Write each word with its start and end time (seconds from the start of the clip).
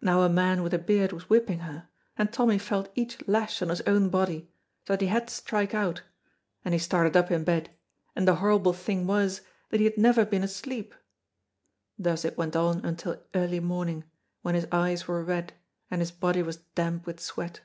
Now 0.00 0.20
a 0.22 0.28
man 0.28 0.62
with 0.62 0.72
a 0.72 0.78
beard 0.78 1.12
was 1.12 1.28
whipping 1.28 1.58
her, 1.58 1.88
and 2.16 2.32
Tommy 2.32 2.56
felt 2.56 2.88
each 2.94 3.18
lash 3.26 3.60
on 3.60 3.70
his 3.70 3.80
own 3.80 4.08
body, 4.08 4.48
so 4.86 4.92
that 4.92 5.00
he 5.00 5.08
had 5.08 5.26
to 5.26 5.34
strike 5.34 5.74
out, 5.74 6.02
and 6.64 6.72
he 6.72 6.78
started 6.78 7.16
up 7.16 7.32
in 7.32 7.42
bed, 7.42 7.68
and 8.14 8.28
the 8.28 8.36
horrible 8.36 8.72
thing 8.72 9.08
was 9.08 9.40
that 9.70 9.80
he 9.80 9.86
had 9.86 9.98
never 9.98 10.24
been 10.24 10.44
asleep. 10.44 10.94
Thus 11.98 12.24
it 12.24 12.38
went 12.38 12.54
on 12.54 12.84
until 12.84 13.20
early 13.34 13.58
morning, 13.58 14.04
when 14.42 14.54
his 14.54 14.68
eyes 14.70 15.08
were 15.08 15.24
red 15.24 15.52
and 15.90 16.00
his 16.00 16.12
body 16.12 16.44
was 16.44 16.58
damp 16.76 17.04
with 17.04 17.18
sweat. 17.18 17.60